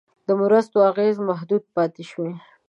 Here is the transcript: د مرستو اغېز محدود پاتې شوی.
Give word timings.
د 0.27 0.29
مرستو 0.41 0.77
اغېز 0.89 1.15
محدود 1.29 1.63
پاتې 1.75 2.03
شوی. 2.11 2.33